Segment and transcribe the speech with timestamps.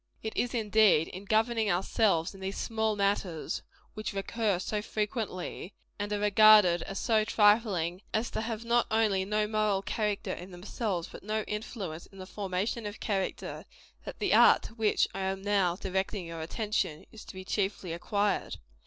[0.23, 3.61] It is, indeed, in governing ourselves in these small matters
[3.93, 9.25] which recur so frequently, and are regarded as so trifling as to have not only
[9.25, 13.63] no moral character in themselves, but no influence in the formation of character
[14.03, 17.93] that the art to which I am now directing your attention, is to be chiefly
[17.93, 18.57] acquired.